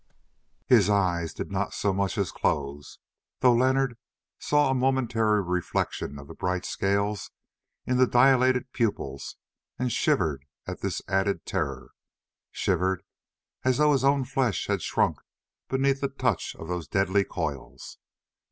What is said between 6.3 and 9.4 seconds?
bright scales in the dilated pupils